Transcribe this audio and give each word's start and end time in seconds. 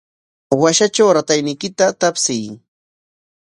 Washatraw 0.61 1.09
ratayniykita 1.17 1.85
tapsiy. 2.01 2.45